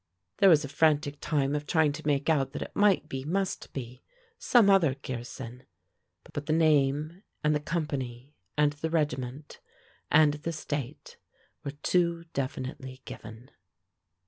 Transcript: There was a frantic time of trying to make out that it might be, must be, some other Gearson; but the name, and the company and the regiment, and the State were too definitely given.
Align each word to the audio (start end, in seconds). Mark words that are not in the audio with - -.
There 0.37 0.49
was 0.49 0.65
a 0.65 0.67
frantic 0.67 1.19
time 1.19 1.53
of 1.53 1.67
trying 1.67 1.91
to 1.91 2.07
make 2.07 2.27
out 2.27 2.53
that 2.53 2.63
it 2.63 2.75
might 2.75 3.07
be, 3.07 3.23
must 3.23 3.71
be, 3.71 4.01
some 4.39 4.67
other 4.67 4.95
Gearson; 4.95 5.67
but 6.33 6.47
the 6.47 6.53
name, 6.53 7.21
and 7.43 7.53
the 7.53 7.59
company 7.59 8.33
and 8.57 8.73
the 8.73 8.89
regiment, 8.89 9.59
and 10.09 10.33
the 10.33 10.53
State 10.53 11.17
were 11.63 11.69
too 11.83 12.23
definitely 12.33 13.03
given. 13.05 13.51